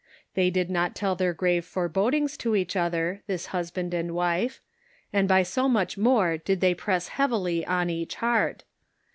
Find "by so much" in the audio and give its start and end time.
5.27-5.95